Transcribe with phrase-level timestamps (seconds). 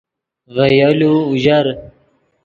[0.55, 1.65] ڤے یولو اوژر